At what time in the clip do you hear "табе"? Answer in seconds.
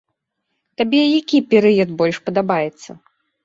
0.83-1.03